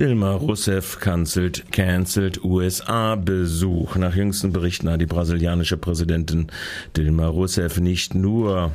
Dilma 0.00 0.32
Rousseff 0.32 0.98
cancelt, 0.98 1.70
cancelt 1.72 2.42
USA-Besuch. 2.42 3.96
Nach 3.96 4.16
jüngsten 4.16 4.50
Berichten 4.50 4.88
hat 4.88 5.02
die 5.02 5.06
brasilianische 5.06 5.76
Präsidentin 5.76 6.46
Dilma 6.96 7.28
Rousseff 7.28 7.78
nicht 7.78 8.14
nur 8.14 8.72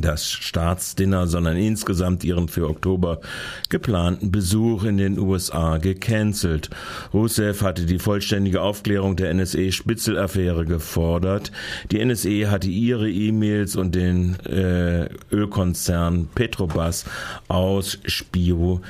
das 0.00 0.30
Staatsdinner, 0.30 1.26
sondern 1.26 1.56
insgesamt 1.56 2.24
ihren 2.24 2.48
für 2.48 2.68
Oktober 2.68 3.20
geplanten 3.68 4.30
Besuch 4.30 4.84
in 4.84 4.96
den 4.96 5.18
USA 5.18 5.78
gecancelt. 5.78 6.70
Rousseff 7.12 7.62
hatte 7.62 7.86
die 7.86 7.98
vollständige 7.98 8.60
Aufklärung 8.62 9.16
der 9.16 9.32
NSE-Spitzelaffäre 9.34 10.64
gefordert. 10.64 11.52
Die 11.90 12.04
NSE 12.04 12.50
hatte 12.50 12.68
ihre 12.68 13.10
E-Mails 13.10 13.76
und 13.76 13.94
den 13.94 14.36
äh, 14.46 15.08
Ölkonzern 15.30 16.28
Petrobras 16.34 17.04
ausspioniert. 17.48 18.82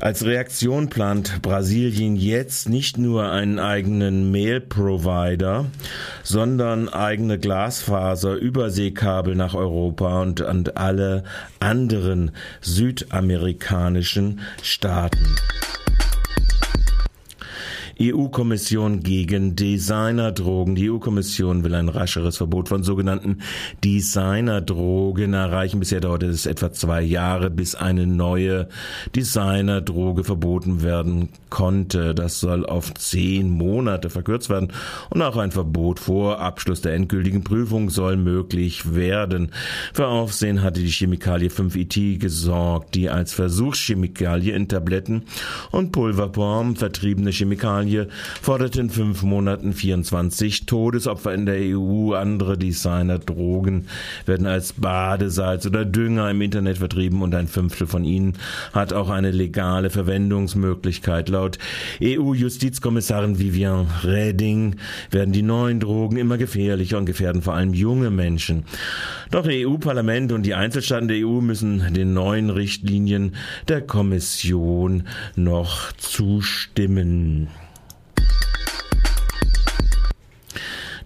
Als 0.00 0.24
Reaktion 0.24 0.88
plant 0.88 1.42
Brasilien 1.42 2.16
jetzt 2.16 2.68
nicht 2.68 2.98
nur 2.98 3.30
einen 3.30 3.58
eigenen 3.58 4.30
Mail-Provider, 4.30 5.64
sondern 6.22 6.88
eigene 6.88 7.38
Glasfaser-Überseekabel 7.38 9.15
nach 9.34 9.54
Europa 9.54 10.22
und 10.22 10.42
an 10.42 10.64
alle 10.74 11.24
anderen 11.60 12.32
südamerikanischen 12.60 14.40
Staaten. 14.62 15.36
EU-Kommission 18.00 19.00
gegen 19.00 19.56
Designerdrogen. 19.56 20.74
Die 20.74 20.90
EU-Kommission 20.90 21.64
will 21.64 21.74
ein 21.74 21.88
rascheres 21.88 22.36
Verbot 22.36 22.68
von 22.68 22.82
sogenannten 22.82 23.38
Designerdrogen 23.84 25.32
erreichen. 25.32 25.80
Bisher 25.80 26.00
dauerte 26.00 26.26
es 26.26 26.44
etwa 26.44 26.72
zwei 26.72 27.00
Jahre, 27.00 27.48
bis 27.48 27.74
eine 27.74 28.06
neue 28.06 28.68
Designerdroge 29.14 30.24
verboten 30.24 30.82
werden 30.82 31.30
konnte. 31.48 32.14
Das 32.14 32.38
soll 32.38 32.66
auf 32.66 32.92
zehn 32.94 33.48
Monate 33.48 34.10
verkürzt 34.10 34.50
werden 34.50 34.72
und 35.08 35.22
auch 35.22 35.38
ein 35.38 35.50
Verbot 35.50 35.98
vor 35.98 36.40
Abschluss 36.40 36.82
der 36.82 36.92
endgültigen 36.92 37.44
Prüfung 37.44 37.88
soll 37.88 38.18
möglich 38.18 38.94
werden. 38.94 39.52
Für 39.94 40.08
Aufsehen 40.08 40.62
hatte 40.62 40.80
die 40.80 40.90
Chemikalie 40.90 41.48
5-IT 41.48 42.20
gesorgt, 42.20 42.94
die 42.94 43.08
als 43.08 43.32
Versuchschemikalie 43.32 44.54
in 44.54 44.68
Tabletten 44.68 45.22
und 45.70 45.92
Pulverform 45.92 46.76
vertriebene 46.76 47.30
Chemikalien 47.30 47.85
Kampagne 47.86 48.08
forderte 48.42 48.80
in 48.80 48.90
fünf 48.90 49.22
Monaten 49.22 49.72
24 49.72 50.66
Todesopfer 50.66 51.32
in 51.32 51.46
der 51.46 51.56
EU. 51.60 52.14
Andere 52.14 52.58
Designer 52.58 53.18
Drogen 53.18 53.86
werden 54.26 54.46
als 54.46 54.72
Badesalz 54.72 55.66
oder 55.66 55.84
Dünger 55.84 56.30
im 56.30 56.40
Internet 56.40 56.78
vertrieben 56.78 57.22
und 57.22 57.34
ein 57.34 57.48
Fünftel 57.48 57.86
von 57.86 58.04
ihnen 58.04 58.34
hat 58.72 58.92
auch 58.92 59.10
eine 59.10 59.30
legale 59.30 59.90
Verwendungsmöglichkeit. 59.90 61.28
Laut 61.28 61.58
EU-Justizkommissarin 62.02 63.38
Vivian 63.38 63.86
Reding 64.04 64.76
werden 65.10 65.32
die 65.32 65.42
neuen 65.42 65.80
Drogen 65.80 66.16
immer 66.16 66.38
gefährlicher 66.38 66.98
und 66.98 67.06
gefährden 67.06 67.42
vor 67.42 67.54
allem 67.54 67.74
junge 67.74 68.10
Menschen. 68.10 68.64
Doch 69.30 69.46
EU-Parlament 69.46 70.32
und 70.32 70.44
die 70.44 70.54
Einzelstaaten 70.54 71.08
der 71.08 71.26
EU 71.26 71.40
müssen 71.40 71.92
den 71.94 72.14
neuen 72.14 72.50
Richtlinien 72.50 73.34
der 73.68 73.80
Kommission 73.80 75.04
noch 75.34 75.92
zustimmen. 75.92 77.48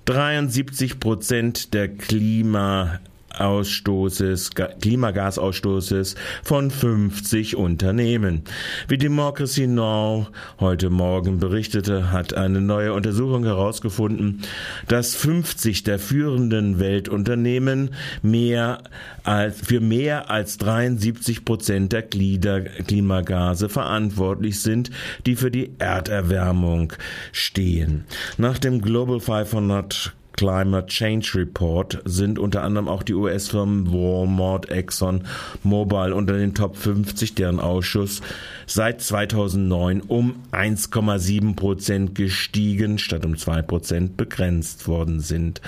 73 0.04 0.98
Prozent 0.98 1.74
der 1.74 1.88
Klima 1.88 3.00
Ausstoßes, 3.36 4.50
Klimagasausstoßes 4.50 6.14
von 6.42 6.70
50 6.70 7.56
Unternehmen. 7.56 8.42
Wie 8.88 8.98
Democracy 8.98 9.66
Now! 9.66 10.28
heute 10.58 10.90
Morgen 10.90 11.38
berichtete, 11.38 12.12
hat 12.12 12.34
eine 12.34 12.60
neue 12.60 12.92
Untersuchung 12.92 13.44
herausgefunden, 13.44 14.42
dass 14.88 15.14
50 15.14 15.82
der 15.82 15.98
führenden 15.98 16.78
Weltunternehmen 16.78 17.90
mehr 18.22 18.82
als, 19.24 19.60
für 19.60 19.80
mehr 19.80 20.30
als 20.30 20.58
73 20.58 21.44
Prozent 21.44 21.92
der 21.92 22.02
Klimagase 22.02 23.68
verantwortlich 23.68 24.60
sind, 24.62 24.90
die 25.26 25.36
für 25.36 25.50
die 25.50 25.72
Erderwärmung 25.78 26.92
stehen. 27.32 28.04
Nach 28.38 28.58
dem 28.58 28.80
Global 28.80 29.20
500 29.20 30.14
Climate 30.40 30.86
Change 30.86 31.34
Report 31.34 32.00
sind 32.06 32.38
unter 32.38 32.62
anderem 32.62 32.88
auch 32.88 33.02
die 33.02 33.12
US-Firmen 33.12 33.92
Walmart, 33.92 34.70
Exxon, 34.70 35.24
Mobil 35.62 36.14
unter 36.14 36.32
den 36.32 36.54
Top 36.54 36.78
50, 36.78 37.34
deren 37.34 37.60
Ausschuss 37.60 38.22
seit 38.66 39.02
2009 39.02 40.00
um 40.00 40.36
1,7 40.52 41.56
Prozent 41.56 42.14
gestiegen, 42.14 42.96
statt 42.96 43.26
um 43.26 43.36
2 43.36 43.60
Prozent 43.60 44.16
begrenzt 44.16 44.88
worden 44.88 45.20
sind. 45.20 45.60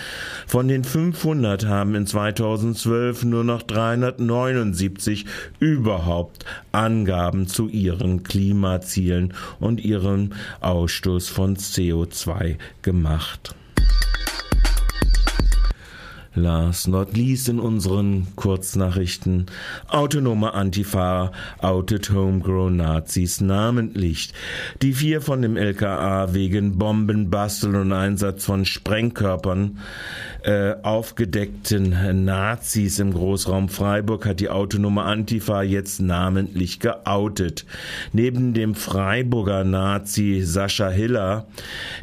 Von 0.46 0.68
den 0.68 0.84
500 0.84 1.66
haben 1.66 1.94
in 1.94 2.06
2012 2.06 3.24
nur 3.24 3.44
noch 3.44 3.60
379 3.64 5.26
überhaupt 5.60 6.46
Angaben 6.72 7.46
zu 7.46 7.68
ihren 7.68 8.22
Klimazielen 8.22 9.34
und 9.60 9.84
ihrem 9.84 10.30
Ausstoß 10.62 11.28
von 11.28 11.58
CO2 11.58 12.56
gemacht. 12.80 13.54
Last 16.34 16.88
not 16.88 17.14
least 17.14 17.50
in 17.50 17.60
unseren 17.60 18.26
Kurznachrichten. 18.36 19.46
Autonome 19.88 20.54
Antifa 20.54 21.30
outet 21.60 22.10
Homegrown 22.10 22.76
Nazis 22.76 23.42
namentlich. 23.42 24.32
Die 24.80 24.94
vier 24.94 25.20
von 25.20 25.42
dem 25.42 25.58
LKA 25.58 26.32
wegen 26.32 26.78
Bombenbasteln 26.78 27.74
und 27.74 27.92
Einsatz 27.92 28.46
von 28.46 28.64
Sprengkörpern 28.64 29.78
äh, 30.42 30.74
aufgedeckten 30.82 32.24
Nazis 32.24 32.98
im 32.98 33.12
Großraum 33.12 33.68
Freiburg 33.68 34.26
hat 34.26 34.40
die 34.40 34.48
autonome 34.48 35.02
Antifa 35.02 35.62
jetzt 35.62 36.00
namentlich 36.00 36.80
geoutet. 36.80 37.66
Neben 38.12 38.54
dem 38.54 38.74
Freiburger 38.74 39.64
Nazi 39.64 40.40
Sascha 40.42 40.88
Hiller, 40.88 41.46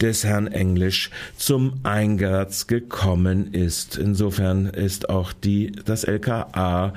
des 0.00 0.24
Herrn 0.24 0.46
Englisch 0.46 1.10
zum 1.36 1.80
Einsatz 1.82 2.66
gekommen 2.66 3.52
ist. 3.52 3.96
Insofern 3.96 4.66
ist 4.66 5.08
auch 5.08 5.32
die, 5.32 5.72
das 5.84 6.04
LKA 6.04 6.92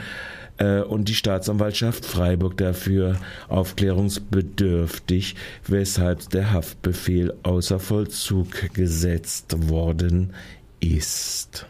äh, 0.57 0.81
und 0.81 1.09
die 1.09 1.15
Staatsanwaltschaft 1.15 2.05
Freiburg 2.05 2.57
dafür 2.57 3.17
aufklärungsbedürftig, 3.47 5.35
weshalb 5.67 6.29
der 6.29 6.51
Haftbefehl 6.51 7.33
außer 7.43 7.79
Vollzug 7.79 8.73
gesetzt 8.73 9.69
worden 9.69 10.33
ist. 10.79 11.65